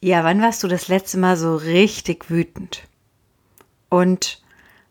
[0.00, 2.84] Ja, wann warst du das letzte Mal so richtig wütend?
[3.88, 4.40] Und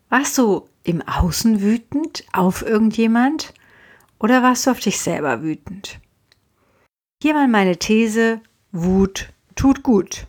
[0.10, 3.54] warst du im Außen wütend auf irgendjemand
[4.20, 6.00] oder warst du auf dich selber wütend?
[7.22, 10.28] Hier mal meine These, Wut tut gut.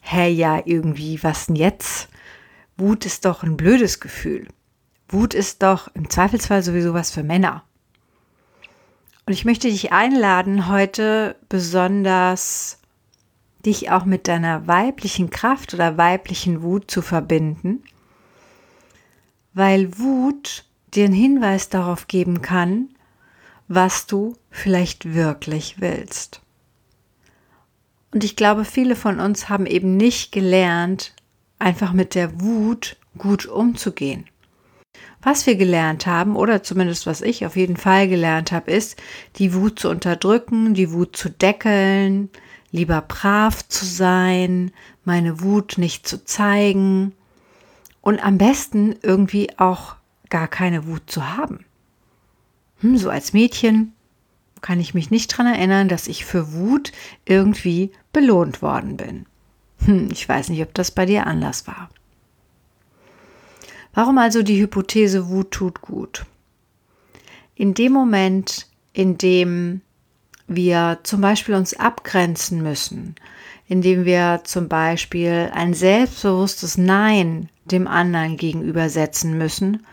[0.00, 2.08] Hä, ja, irgendwie, was denn jetzt?
[2.78, 4.48] Wut ist doch ein blödes Gefühl.
[5.08, 7.64] Wut ist doch im Zweifelsfall sowieso was für Männer.
[9.26, 12.78] Und ich möchte dich einladen, heute besonders
[13.66, 17.82] dich auch mit deiner weiblichen Kraft oder weiblichen Wut zu verbinden,
[19.52, 20.64] weil Wut
[20.94, 22.90] dir einen Hinweis darauf geben kann,
[23.68, 26.40] was du vielleicht wirklich willst.
[28.12, 31.14] Und ich glaube, viele von uns haben eben nicht gelernt,
[31.58, 34.26] einfach mit der Wut gut umzugehen.
[35.22, 38.96] Was wir gelernt haben, oder zumindest was ich auf jeden Fall gelernt habe, ist,
[39.36, 42.30] die Wut zu unterdrücken, die Wut zu deckeln,
[42.76, 44.70] lieber brav zu sein,
[45.04, 47.12] meine Wut nicht zu zeigen
[48.02, 49.96] und am besten irgendwie auch
[50.28, 51.64] gar keine Wut zu haben.
[52.80, 53.92] Hm, so als Mädchen
[54.60, 56.92] kann ich mich nicht daran erinnern, dass ich für Wut
[57.24, 59.26] irgendwie belohnt worden bin.
[59.84, 61.88] Hm, ich weiß nicht, ob das bei dir anders war.
[63.94, 66.26] Warum also die Hypothese Wut tut gut?
[67.54, 69.80] In dem Moment, in dem
[70.46, 73.14] wir zum Beispiel uns abgrenzen müssen,
[73.68, 79.84] indem wir zum Beispiel ein selbstbewusstes Nein dem anderen gegenübersetzen müssen,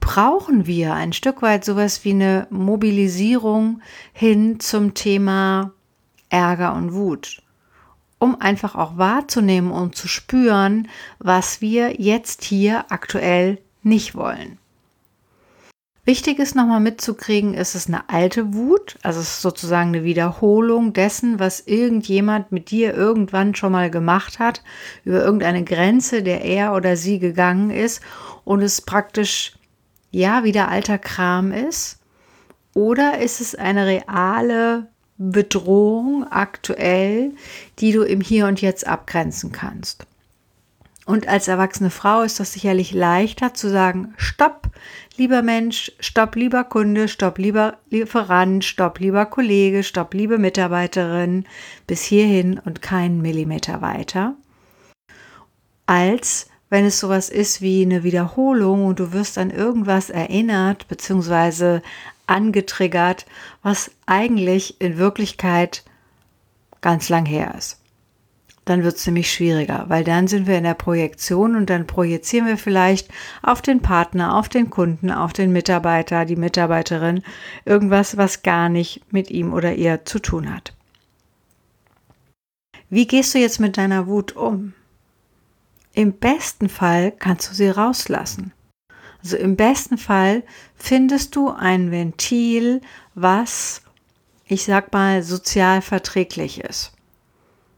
[0.00, 3.80] brauchen wir ein Stück weit sowas wie eine Mobilisierung
[4.12, 5.72] hin zum Thema
[6.28, 7.42] Ärger und Wut,
[8.18, 10.88] um einfach auch wahrzunehmen und zu spüren,
[11.20, 14.58] was wir jetzt hier aktuell nicht wollen.
[16.04, 20.92] Wichtig ist nochmal mitzukriegen, ist es eine alte Wut, also es ist sozusagen eine Wiederholung
[20.92, 24.64] dessen, was irgendjemand mit dir irgendwann schon mal gemacht hat,
[25.04, 28.00] über irgendeine Grenze, der er oder sie gegangen ist
[28.42, 29.52] und es praktisch
[30.10, 32.00] ja wieder alter Kram ist?
[32.74, 34.88] Oder ist es eine reale
[35.18, 37.30] Bedrohung aktuell,
[37.78, 40.04] die du im Hier und Jetzt abgrenzen kannst?
[41.04, 44.68] Und als erwachsene Frau ist das sicherlich leichter zu sagen, stopp,
[45.18, 51.46] lieber Mensch, stopp, lieber Kunde, stopp, lieber Lieferant, stopp, lieber Kollege, stopp, liebe Mitarbeiterin,
[51.86, 54.34] bis hierhin und keinen Millimeter weiter,
[55.86, 61.80] als wenn es sowas ist wie eine Wiederholung und du wirst an irgendwas erinnert bzw.
[62.26, 63.26] angetriggert,
[63.62, 65.84] was eigentlich in Wirklichkeit
[66.80, 67.81] ganz lang her ist
[68.64, 72.46] dann wird es nämlich schwieriger, weil dann sind wir in der Projektion und dann projizieren
[72.46, 73.08] wir vielleicht
[73.42, 77.22] auf den Partner, auf den Kunden, auf den Mitarbeiter, die Mitarbeiterin
[77.64, 80.74] irgendwas, was gar nicht mit ihm oder ihr zu tun hat.
[82.88, 84.74] Wie gehst du jetzt mit deiner Wut um?
[85.94, 88.52] Im besten Fall kannst du sie rauslassen.
[89.22, 90.42] Also im besten Fall
[90.76, 92.80] findest du ein Ventil,
[93.14, 93.82] was,
[94.46, 96.92] ich sag mal, sozial verträglich ist.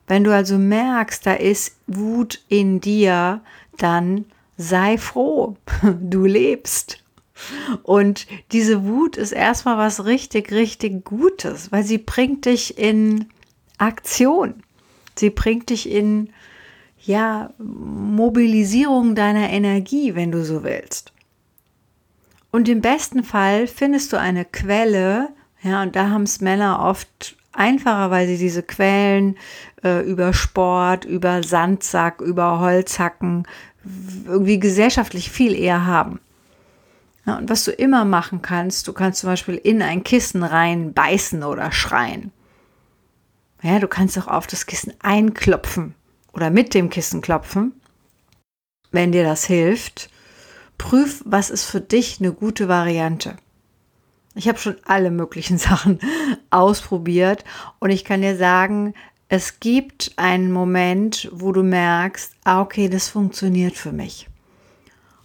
[0.07, 3.41] Wenn du also merkst, da ist Wut in dir,
[3.79, 4.27] dann
[4.57, 5.57] sei froh,
[6.01, 7.03] du lebst.
[7.83, 13.27] Und diese Wut ist erstmal was richtig, richtig Gutes, weil sie bringt dich in
[13.79, 14.63] Aktion.
[15.17, 16.31] Sie bringt dich in,
[17.01, 21.13] ja, Mobilisierung deiner Energie, wenn du so willst.
[22.51, 25.31] Und im besten Fall findest du eine Quelle,
[25.63, 29.37] ja, und da haben es Männer oft einfacher, weil sie diese Quellen
[29.83, 33.47] äh, über Sport, über Sandsack, über Holzhacken
[34.27, 36.21] irgendwie gesellschaftlich viel eher haben.
[37.27, 40.93] Ja, und was du immer machen kannst, du kannst zum Beispiel in ein Kissen rein
[40.93, 42.33] beißen oder schreien.
[43.63, 45.95] Ja, du kannst auch auf das Kissen einklopfen
[46.33, 47.73] oder mit dem Kissen klopfen,
[48.91, 50.11] wenn dir das hilft.
[50.77, 53.37] Prüf, was ist für dich eine gute Variante.
[54.35, 56.01] Ich habe schon alle möglichen Sachen
[56.51, 57.45] ausprobiert
[57.79, 58.95] und ich kann dir sagen,
[59.29, 64.29] es gibt einen Moment, wo du merkst, ah, okay, das funktioniert für mich.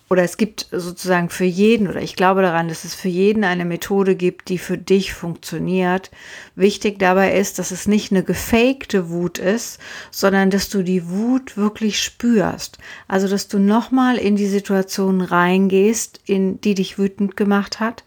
[0.10, 3.66] oder es gibt sozusagen für jeden, oder ich glaube daran, dass es für jeden eine
[3.66, 6.10] Methode gibt, die für dich funktioniert.
[6.56, 9.80] Wichtig dabei ist, dass es nicht eine gefakte Wut ist,
[10.10, 12.80] sondern dass du die Wut wirklich spürst.
[13.08, 18.04] Also, dass du nochmal in die Situation reingehst, in die dich wütend gemacht hat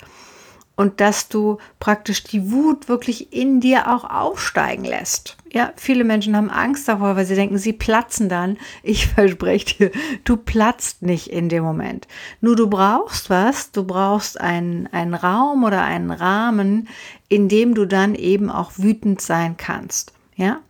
[0.77, 5.37] und dass du praktisch die Wut wirklich in dir auch aufsteigen lässt.
[5.53, 8.57] Ja, viele Menschen haben Angst davor, weil sie denken, sie platzen dann.
[8.83, 9.91] Ich verspreche dir,
[10.25, 12.09] du platzt nicht in dem Moment.
[12.41, 16.89] Nur du brauchst was, du brauchst einen, einen Raum oder einen Rahmen,
[17.29, 20.13] in dem du dann eben auch wütend sein kannst.
[20.37, 20.61] Ja,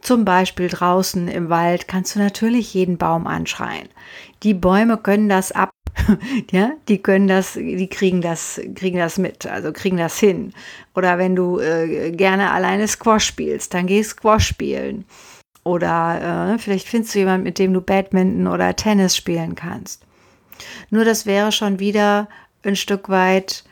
[0.00, 3.88] zum Beispiel draußen im Wald kannst du natürlich jeden Baum anschreien.
[4.42, 5.70] Die Bäume können das ab
[6.50, 10.52] ja, die können das, die kriegen das, kriegen das mit, also kriegen das hin.
[10.94, 15.04] Oder wenn du äh, gerne alleine Squash spielst, dann geh Squash spielen.
[15.64, 20.04] Oder äh, vielleicht findest du jemanden, mit dem du Badminton oder Tennis spielen kannst.
[20.90, 22.28] Nur das wäre schon wieder
[22.62, 23.64] ein Stück weit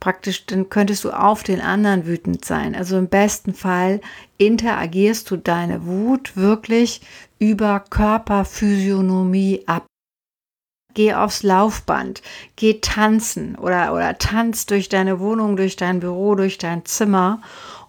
[0.00, 2.74] praktisch, dann könntest du auf den anderen wütend sein.
[2.74, 4.00] Also im besten Fall
[4.38, 7.02] interagierst du deine Wut wirklich
[7.38, 9.86] über Körperphysiognomie ab.
[10.94, 12.20] Geh aufs Laufband,
[12.56, 17.40] geh tanzen oder, oder tanz durch deine Wohnung, durch dein Büro, durch dein Zimmer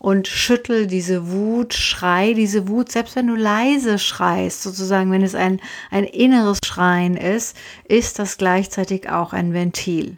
[0.02, 5.36] und schüttel diese Wut, schrei diese Wut, selbst wenn du leise schreist, sozusagen, wenn es
[5.36, 5.60] ein,
[5.92, 7.56] ein inneres Schreien ist,
[7.88, 10.18] ist das gleichzeitig auch ein Ventil.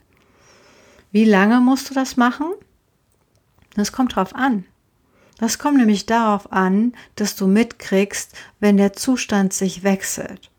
[1.11, 2.47] Wie lange musst du das machen?
[3.75, 4.65] Das kommt drauf an.
[5.37, 8.31] Das kommt nämlich darauf an, dass du mitkriegst,
[8.61, 10.49] wenn der Zustand sich wechselt.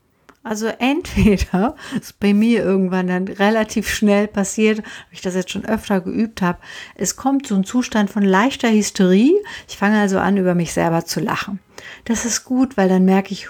[0.44, 5.64] Also entweder ist bei mir irgendwann dann relativ schnell passiert, weil ich das jetzt schon
[5.64, 6.58] öfter geübt habe,
[6.94, 9.32] es kommt so ein Zustand von leichter Hysterie.
[9.66, 11.60] Ich fange also an, über mich selber zu lachen.
[12.04, 13.48] Das ist gut, weil dann merke ich,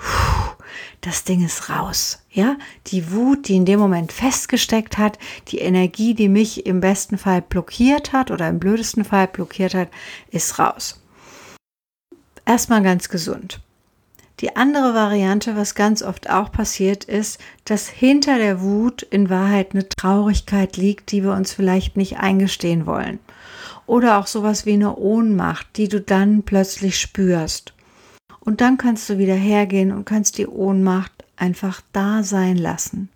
[1.00, 2.23] das Ding ist raus.
[2.31, 2.56] Ja,
[2.87, 5.19] die Wut, die in dem Moment festgesteckt hat,
[5.49, 9.88] die Energie, die mich im besten Fall blockiert hat oder im blödesten Fall blockiert hat,
[10.31, 11.00] ist raus.
[12.46, 13.63] Erstmal ganz gesund.
[14.40, 19.72] Die andere Variante, was ganz oft auch passiert, ist, dass hinter der Wut in Wahrheit
[19.72, 23.20] eine Traurigkeit liegt, die wir uns vielleicht nicht eingestehen wollen.
[23.86, 27.75] Oder auch sowas wie eine Ohnmacht, die du dann plötzlich spürst.
[28.40, 33.08] Und dann kannst du wieder hergehen und kannst die Ohnmacht einfach da sein lassen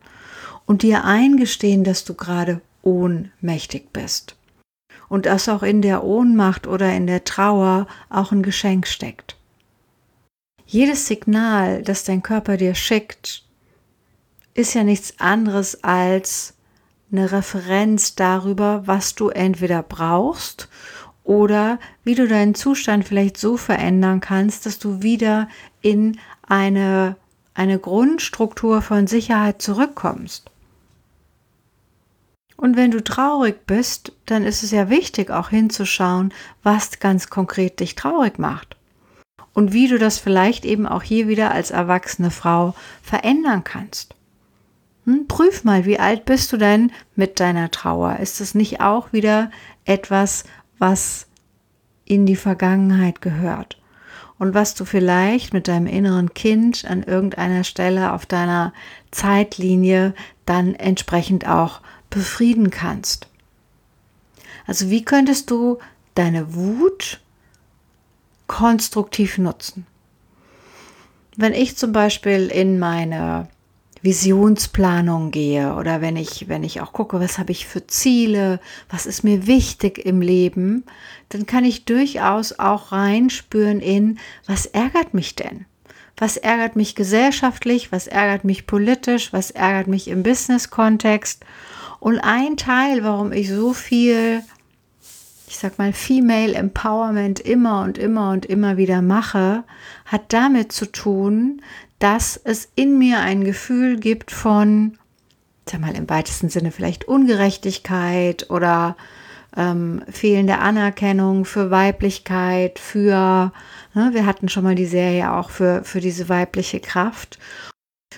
[0.67, 4.37] und dir eingestehen, dass du gerade ohnmächtig bist.
[5.09, 9.38] Und dass auch in der Ohnmacht oder in der Trauer auch ein Geschenk steckt.
[10.71, 13.43] Jedes Signal, das dein Körper dir schickt,
[14.53, 16.53] ist ja nichts anderes als
[17.11, 20.69] eine Referenz darüber, was du entweder brauchst
[21.25, 25.49] oder wie du deinen Zustand vielleicht so verändern kannst, dass du wieder
[25.81, 27.17] in eine,
[27.55, 30.51] eine Grundstruktur von Sicherheit zurückkommst.
[32.59, 37.81] Und wenn du traurig bist, dann ist es ja wichtig, auch hinzuschauen, was ganz konkret
[37.81, 38.78] dich traurig macht
[39.59, 44.15] und wie du das vielleicht eben auch hier wieder als erwachsene Frau verändern kannst.
[45.05, 48.19] Hm, prüf mal, wie alt bist du denn mit deiner Trauer?
[48.21, 49.51] Ist es nicht auch wieder
[49.85, 50.45] etwas,
[50.79, 51.27] was
[52.05, 53.81] in die Vergangenheit gehört?
[54.39, 58.73] Und was du vielleicht mit deinem inneren Kind an irgendeiner Stelle auf deiner
[59.11, 60.15] Zeitlinie
[60.47, 63.27] dann entsprechend auch befrieden kannst.
[64.69, 65.79] Also wie könntest du
[66.15, 67.19] deine Wut
[68.49, 69.87] konstruktiv nutzen.
[71.37, 73.47] Wenn ich zum Beispiel in meine
[74.03, 79.07] Visionsplanung gehe oder wenn ich, wenn ich auch gucke, was habe ich für Ziele, was
[79.07, 80.85] ist mir wichtig im Leben,
[81.29, 85.67] dann kann ich durchaus auch reinspüren in, was ärgert mich denn?
[86.17, 87.93] Was ärgert mich gesellschaftlich?
[87.93, 89.33] Was ärgert mich politisch?
[89.33, 91.45] Was ärgert mich im Business-Kontext?
[92.01, 94.43] Und ein Teil, warum ich so viel
[95.49, 99.65] ich sag mal, Female Empowerment immer und immer und immer wieder mache,
[100.05, 101.63] hat damit zu tun,
[101.99, 104.99] dass es in mir ein Gefühl gibt von,
[105.69, 108.97] sag mal, im weitesten Sinne vielleicht Ungerechtigkeit oder
[109.57, 113.53] ähm, fehlende Anerkennung für Weiblichkeit, für,
[113.95, 117.39] ne, wir hatten schon mal die Serie auch für, für diese weibliche Kraft.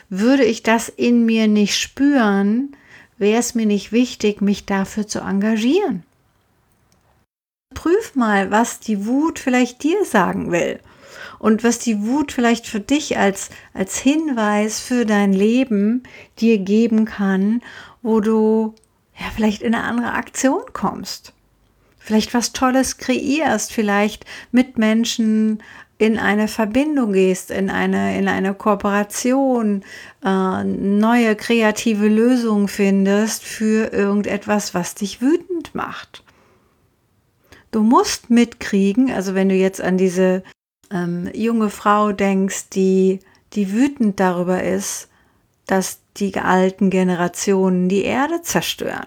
[0.08, 2.76] Würde ich das in mir nicht spüren,
[3.16, 6.02] wäre es mir nicht wichtig, mich dafür zu engagieren.
[7.74, 10.80] Prüf mal, was die Wut vielleicht dir sagen will
[11.38, 16.02] und was die Wut vielleicht für dich als, als Hinweis für dein Leben
[16.40, 17.62] dir geben kann,
[18.02, 18.74] wo du
[19.18, 21.32] ja vielleicht in eine andere Aktion kommst.
[21.98, 25.62] Vielleicht was Tolles kreierst, vielleicht mit Menschen
[25.96, 29.84] in eine Verbindung gehst, in eine, in eine Kooperation,
[30.24, 36.24] äh, neue kreative Lösungen findest für irgendetwas, was dich wütend macht.
[37.70, 40.42] Du musst mitkriegen, also wenn du jetzt an diese
[40.90, 43.20] ähm, junge Frau denkst, die,
[43.52, 45.08] die wütend darüber ist,
[45.66, 49.06] dass die alten Generationen die Erde zerstören.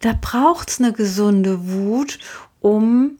[0.00, 2.18] Da braucht es eine gesunde Wut,
[2.60, 3.18] um,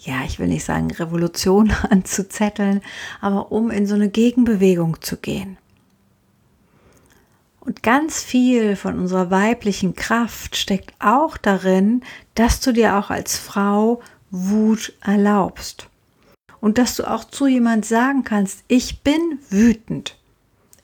[0.00, 2.82] ja, ich will nicht sagen Revolution anzuzetteln,
[3.20, 5.58] aber um in so eine Gegenbewegung zu gehen.
[7.60, 12.02] Und ganz viel von unserer weiblichen Kraft steckt auch darin,
[12.34, 14.00] dass du dir auch als Frau
[14.30, 15.88] Wut erlaubst.
[16.60, 20.18] Und dass du auch zu jemand sagen kannst, ich bin wütend.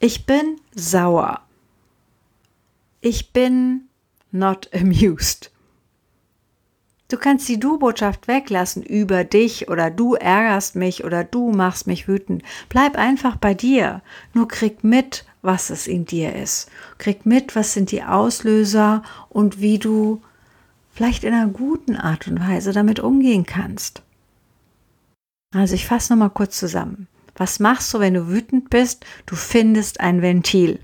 [0.00, 1.40] Ich bin sauer.
[3.00, 3.88] Ich bin
[4.30, 5.50] not amused.
[7.08, 12.08] Du kannst die Du-Botschaft weglassen über dich oder du ärgerst mich oder du machst mich
[12.08, 12.42] wütend.
[12.68, 14.02] Bleib einfach bei dir.
[14.34, 16.68] Nur krieg mit, was es in dir ist.
[16.98, 20.22] Krieg mit, was sind die Auslöser und wie du
[20.92, 24.02] vielleicht in einer guten Art und Weise damit umgehen kannst.
[25.54, 27.06] Also ich fasse nochmal kurz zusammen.
[27.36, 29.04] Was machst du, wenn du wütend bist?
[29.26, 30.80] Du findest ein Ventil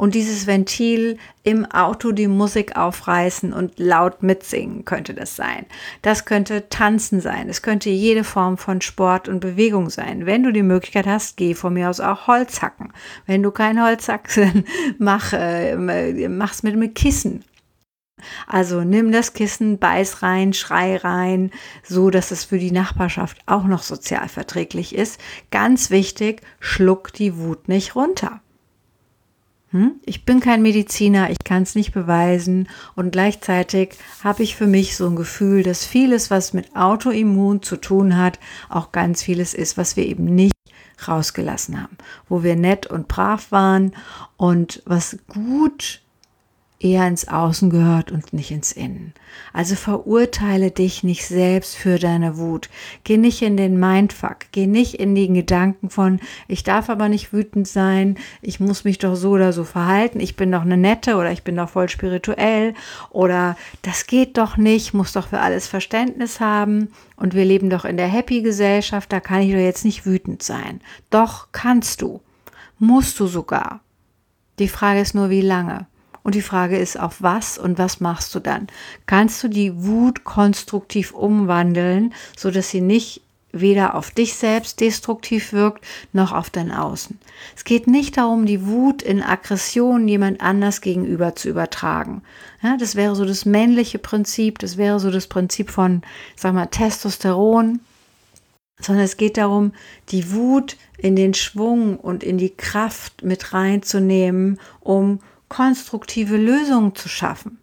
[0.00, 5.66] und dieses Ventil im Auto die Musik aufreißen und laut mitsingen könnte das sein.
[6.00, 7.50] Das könnte Tanzen sein.
[7.50, 10.24] Es könnte jede Form von Sport und Bewegung sein.
[10.24, 12.94] Wenn du die Möglichkeit hast, geh von mir aus auch Holz hacken.
[13.26, 14.40] Wenn du kein Holz hackst,
[14.98, 17.44] mach, äh, mach's mit einem Kissen.
[18.46, 21.50] Also nimm das Kissen, beiß rein, schrei rein,
[21.82, 25.20] so dass es für die Nachbarschaft auch noch sozial verträglich ist.
[25.50, 28.40] Ganz wichtig, schluck die Wut nicht runter.
[29.70, 30.00] Hm?
[30.04, 34.96] Ich bin kein Mediziner, ich kann es nicht beweisen und gleichzeitig habe ich für mich
[34.96, 39.76] so ein Gefühl, dass vieles, was mit Autoimmun zu tun hat, auch ganz vieles ist,
[39.76, 40.54] was wir eben nicht
[41.06, 41.96] rausgelassen haben,
[42.28, 43.94] wo wir nett und brav waren
[44.36, 46.02] und was gut
[46.80, 49.12] eher ins Außen gehört und nicht ins Innen.
[49.52, 52.70] Also verurteile dich nicht selbst für deine Wut.
[53.04, 54.38] Geh nicht in den Mindfuck.
[54.52, 58.98] Geh nicht in den Gedanken von, ich darf aber nicht wütend sein, ich muss mich
[58.98, 61.90] doch so oder so verhalten, ich bin doch eine nette oder ich bin doch voll
[61.90, 62.74] spirituell
[63.10, 67.84] oder das geht doch nicht, muss doch für alles Verständnis haben und wir leben doch
[67.84, 70.80] in der Happy-Gesellschaft, da kann ich doch jetzt nicht wütend sein.
[71.10, 72.22] Doch kannst du.
[72.78, 73.80] Musst du sogar.
[74.58, 75.86] Die Frage ist nur, wie lange.
[76.22, 78.66] Und die Frage ist, auf was und was machst du dann?
[79.06, 83.22] Kannst du die Wut konstruktiv umwandeln, so dass sie nicht
[83.52, 87.18] weder auf dich selbst destruktiv wirkt, noch auf dein Außen.
[87.56, 92.22] Es geht nicht darum, die Wut in Aggression jemand anders gegenüber zu übertragen.
[92.62, 96.02] Ja, das wäre so das männliche Prinzip, das wäre so das Prinzip von,
[96.36, 97.80] sag mal, Testosteron,
[98.78, 99.72] sondern es geht darum,
[100.10, 107.10] die Wut in den Schwung und in die Kraft mit reinzunehmen, um konstruktive Lösungen zu
[107.10, 107.58] schaffen,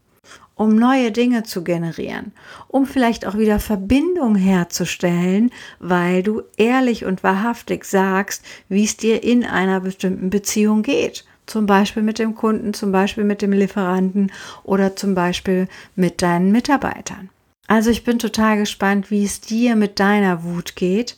[0.54, 2.34] um neue Dinge zu generieren,
[2.68, 9.24] um vielleicht auch wieder Verbindung herzustellen, weil du ehrlich und wahrhaftig sagst, wie es dir
[9.24, 11.26] in einer bestimmten Beziehung geht.
[11.48, 14.32] Zum Beispiel mit dem Kunden, zum Beispiel mit dem Lieferanten
[14.64, 17.30] oder zum Beispiel mit deinen Mitarbeitern.
[17.68, 21.18] Also ich bin total gespannt, wie es dir mit deiner Wut geht,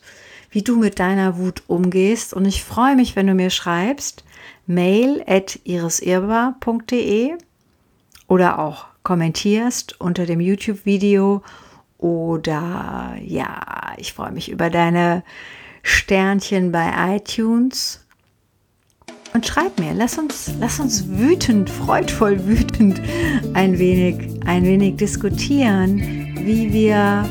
[0.52, 4.24] wie du mit deiner Wut umgehst und ich freue mich, wenn du mir schreibst,
[4.66, 7.34] mail at irisirba.de
[8.28, 11.42] oder auch kommentierst unter dem YouTube-Video
[11.98, 15.24] oder ja, ich freue mich über deine
[15.84, 18.06] Sternchen bei iTunes.
[19.34, 23.00] Und schreib mir, lass uns, lass uns wütend, freudvoll wütend
[23.54, 26.00] ein wenig, ein wenig diskutieren,
[26.46, 27.26] wie wir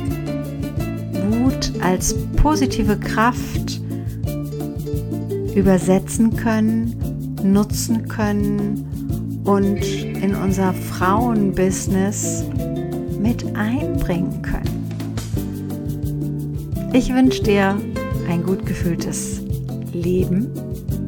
[1.59, 3.81] Wut als positive Kraft
[5.55, 6.95] übersetzen können
[7.43, 12.45] nutzen können und in unser Frauenbusiness
[13.21, 14.91] mit einbringen können.
[16.93, 17.77] Ich wünsche dir
[18.29, 19.41] ein gut gefühltes
[19.93, 20.51] Leben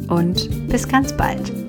[0.08, 1.59] und bis ganz bald.